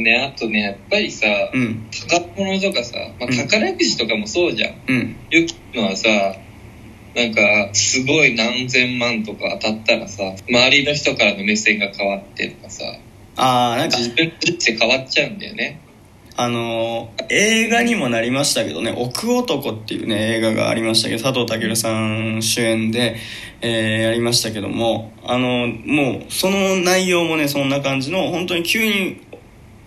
[0.00, 4.74] ね、あとね、やっぱりさ、うん宝物とかさ、まあ、うん宝くじとかもそうじゃん。
[4.88, 6.08] うんよくのはさ、
[7.14, 12.84] なんか、すごい何千万とか当たったらさ、周りの人からの目線が変わってとかさ、
[13.36, 15.80] ああなんか自分の人生変わっちゃうんだよね。
[16.36, 23.16] あのー映画にもなりましたけどね「奥男」っていうね映画がありましたけど佐藤健さん主演で、
[23.60, 29.20] えーやりましたけどもあのもうその内容もねそんな感じの本当に急に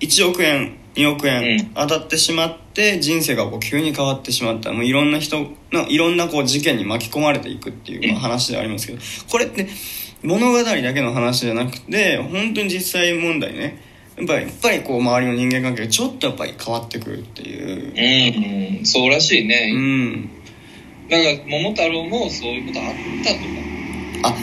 [0.04, 1.66] 1億円2億円うん。
[1.74, 4.72] 当たってしまって人生がこう急に変わってしまった。
[4.72, 9.00] もういろんな人のいろんなこう事件に巻き込まれていくっていう、まあ、話ではありますけど。
[9.30, 9.68] これって
[10.22, 13.82] 物語だけの話じゃなくて本当に実際問題ね。
[14.16, 17.94] やっぱりやっぱりこう周りの人間関係がちょっとやっぱり変わってくるっていう。
[17.96, 19.72] うん、うん、そうらしいうね。
[19.74, 20.30] ん
[21.10, 22.86] だから、桃太郎もそういうことあっ
[23.24, 23.44] たとか。
[24.26, 24.36] あ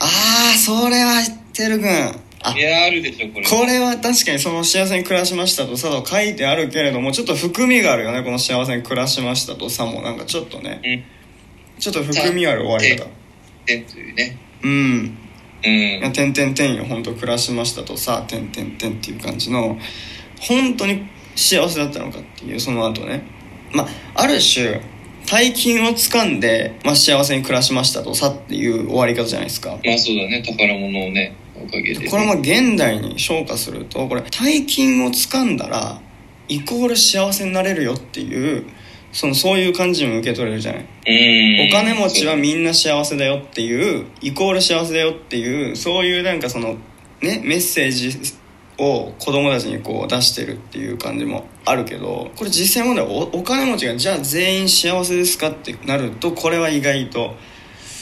[0.00, 2.14] あーそれはてるくんあ
[2.56, 3.46] いや、あるでしょ、これ。
[3.46, 9.68] これは確かにその幸せに暮らしましたとさと書いてあるけれどもちょっと含みがあるよねこの幸せに暮らしましたと。
[9.70, 10.02] さも。
[10.02, 10.80] なんかちょっとね。
[10.84, 11.80] うん。
[11.80, 13.06] ちょっと含みある終わり方。
[13.66, 14.38] てというね。
[14.62, 15.18] うん。
[15.64, 16.12] うん。
[16.12, 17.96] 点々点よ本当暮らしましたと。
[17.96, 19.78] さ点々点っていう感じの
[20.40, 23.22] 本当に幸せだったのかっていうその後ね。
[23.72, 23.88] まあ
[24.22, 24.80] ある種
[25.30, 29.78] 大金を掴んで、まあ、幸せに暮らしましたとさっていう終わり方じゃないですか。
[29.84, 32.08] まあそうだね、宝物をね、おかげで、ね。
[32.08, 36.00] これも現代に昇華するとこれ大金を掴んだら
[36.48, 38.66] イコール幸せになれるよっていう
[39.12, 41.68] そのそういう感じにも受け取れるじゃないうん。
[41.68, 46.76] お金持ちはみんな幸せだよっていうイコール幸せだよっていうそういうなんかその
[47.20, 48.10] ねメッセージ
[48.78, 57.34] を子供たちにこう出してるっていう感じもあるけどこれ実際問題おお金持ちがじゃあ全員幸せですかってなるとこれは意外と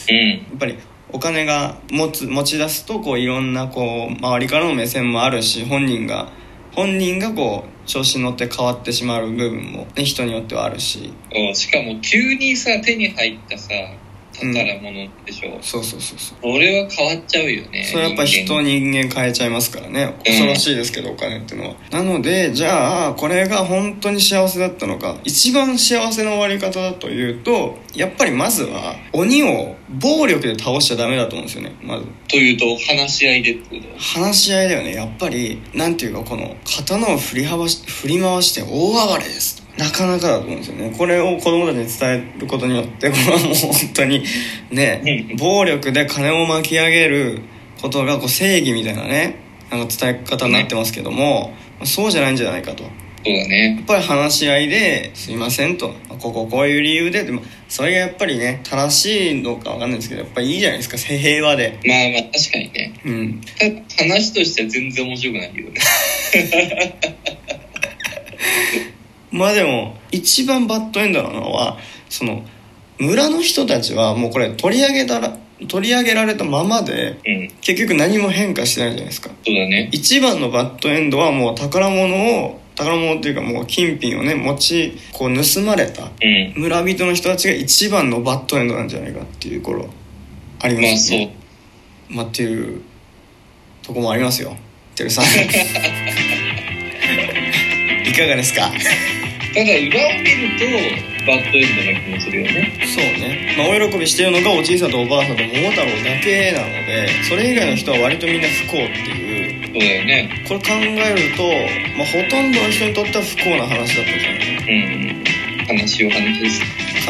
[0.08, 0.28] うん。
[0.28, 0.78] やっぱり
[1.16, 6.28] お金が持つ持ち出すとこういろんなこう周りからの目線もあるし本人が
[6.74, 11.14] 本人がこう調子に乗って変わってしまう部分も、ね、人によってはあるし。
[11.54, 13.70] しかも急にさ、手に入ったさ、
[14.40, 15.58] 宝物でしょ。
[15.60, 16.38] そうそうそうそう。
[16.42, 17.84] 俺は変わっちゃうよね。
[17.84, 18.62] それやっぱ人間。
[18.62, 20.14] 人間変えちゃいますからね。
[20.24, 21.76] 恐ろしいですけど、お金っていうのは。
[21.90, 25.16] なのでじゃあこれが本当に幸せだったのか。
[25.24, 31.74] 一番幸せの終わり方だというとやっぱりまずは鬼を暴力で倒しちゃダメだと思うんですよね。
[31.82, 32.06] まず。
[32.28, 34.20] というと、話し合いでってこと？
[34.20, 34.94] 話し合いだよね。
[34.94, 38.66] やっぱりなんていうかこの刀を振りはばし振り回して大
[39.06, 40.94] 暴れですなかなかだと思うんですよね。
[40.96, 44.24] これを子供たちに伝えることによって これはもう本当に
[44.70, 47.40] ねうん暴力で金を巻き上げる
[47.80, 49.36] ことがこう正義みたいなね
[49.70, 51.52] なんか伝え方になってますけども、
[51.84, 52.84] そうじゃないんじゃないかと。
[52.84, 52.90] や
[53.24, 53.78] そうだね。
[53.82, 61.76] っぱり話し合いで「すいません」と「こここういう理由で」でもそれがやっぱりね正しいのかわかんないですけどやっぱりいいじゃないですか平和で。
[61.84, 62.92] まあまあ確かにね。
[63.04, 63.40] うん。
[63.98, 65.80] 話としては全然面白くないよね。
[69.30, 71.78] まあでも一番バッドエンドなのは
[72.08, 72.42] その
[72.98, 75.36] 村の人たちはもうこれ取り上げたら
[75.68, 77.48] 取り上げられたままでうん。
[77.60, 79.88] 結局何も変化してないじゃないですかそうだね。
[79.92, 86.52] 一番のバッドエンドはもう宝物を宝物っていうかもう金品をね持ちこう盗まれたうん。
[86.56, 89.88] 村人の人たちが一番のバッドエンドなんじゃないかっていう頃
[90.60, 91.36] ありまあそうますね。
[92.10, 92.82] まあっていう
[93.82, 94.56] とこもありますよ
[94.94, 95.24] てるさん
[98.08, 98.70] いかがですか？
[99.56, 102.70] ただ裏を見ると、バッドエンドな気もするよね。
[102.84, 110.44] そうね、まあ、お喜びしてるのがおじいさんとおばあさんと桃太郎だけなのでそれ以外の人は割とみんな不幸っていうそうだよね。
[110.46, 111.42] これ考えると、
[111.96, 115.80] まあ、ほとんどの人にとっては不幸な話だったんじゃないかうん。
[115.80, 116.60] 悲しいお話です。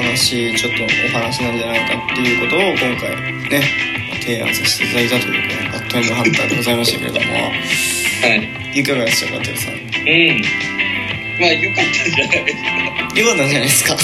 [0.01, 0.87] な悲しいちょっとお
[1.19, 3.11] 話なんじゃないかっていうことを今回
[3.51, 3.63] ね
[4.23, 7.51] 提案させていただいたというこのバッドエンドハンターでございましたけれどもは
[8.75, 8.81] い。
[8.81, 9.75] いかがでしたかてるさん？
[9.75, 10.43] うん。
[11.41, 12.97] まあ良かったじゃないですか。
[13.17, 13.97] よかったんじゃないですか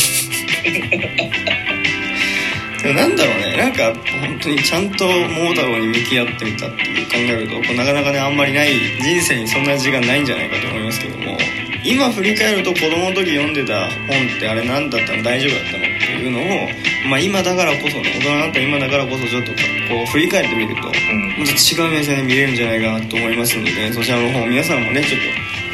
[2.82, 11.38] でもなんだろうねなんか本当にちゃんと桃太郎に向き合ってみたっていう考えるとこうなかなかねあんまりない人生にそんな時間ないんじゃないかと思いますけども
[11.84, 21.38] 今振り返ると子供の時読んでた本ってあれ何だったの大丈夫だったのっていうのを、まあ、今だからこそね大人になった今だからこそちょっとこう振り返ってみるとうん。
[21.38, 25.20] また違う目線で見れるんじゃないかなと思いますのでそちらの方皆さんもねちょっ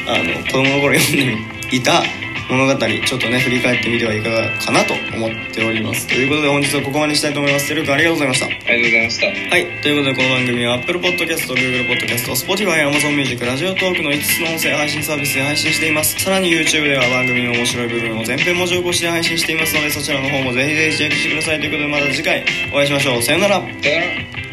[0.05, 2.03] とあの子供の頃読んでいた
[2.50, 6.06] 物語ちょっとね振り返ってみてはいかがかなと思っております。
[6.06, 7.69] ということで本日はここまでにしたいと思います。
[7.69, 8.47] てるくんありがとうございました。
[8.47, 9.26] ありがとうございました。
[9.26, 16.19] はいということでこの番組は Apple Podcast、Google Podcast、Spotify、Amazon Music、ラジオトークの5つの音声配信サービスで配信しています。
[16.19, 21.61] さらに YouTube では番組の面白い部分を全編文字起こしで配信していますのでそちらの方もぜひぜひチェックしてください。
[21.61, 23.23] ということでまた次回お会いしましょう。
[23.23, 23.61] さようなら。
[23.61, 24.48] さよなら。